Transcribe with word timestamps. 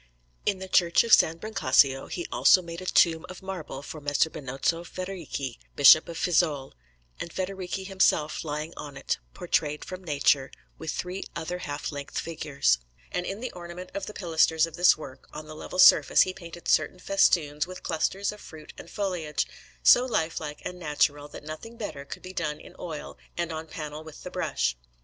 In 0.47 0.57
the 0.57 0.67
Church 0.67 1.03
of 1.03 1.11
S. 1.11 1.35
Brancazio, 1.35 2.09
also, 2.31 2.61
he 2.61 2.65
made 2.65 2.81
a 2.81 2.87
tomb 2.87 3.23
of 3.29 3.43
marble 3.43 3.83
for 3.83 4.01
Messer 4.01 4.31
Benozzo 4.31 4.83
Federighi, 4.83 5.59
Bishop 5.75 6.09
of 6.09 6.17
Fiesole, 6.17 6.73
and 7.19 7.29
Federighi 7.29 7.85
himself 7.85 8.43
lying 8.43 8.73
on 8.75 8.97
it, 8.97 9.19
portrayed 9.35 9.85
from 9.85 10.03
nature, 10.03 10.49
with 10.79 10.89
three 10.89 11.23
other 11.35 11.59
half 11.59 11.91
length 11.91 12.17
figures; 12.17 12.79
and 13.11 13.27
in 13.27 13.41
the 13.41 13.51
ornament 13.51 13.91
of 13.93 14.07
the 14.07 14.13
pilasters 14.15 14.65
of 14.65 14.75
this 14.75 14.97
work, 14.97 15.29
on 15.33 15.45
the 15.45 15.53
level 15.55 15.77
surface, 15.77 16.21
he 16.21 16.33
painted 16.33 16.67
certain 16.67 16.97
festoons 16.97 17.67
with 17.67 17.83
clusters 17.83 18.31
of 18.31 18.41
fruit 18.41 18.73
and 18.79 18.89
foliage, 18.89 19.45
so 19.83 20.03
lifelike 20.03 20.63
and 20.65 20.79
natural, 20.79 21.27
that 21.27 21.43
nothing 21.43 21.77
better 21.77 22.05
could 22.05 22.23
be 22.23 22.33
done 22.33 22.59
in 22.59 22.75
oil 22.79 23.19
and 23.37 23.51
on 23.51 23.67
panel 23.67 24.03
with 24.03 24.23
the 24.23 24.31
brush. 24.31 24.75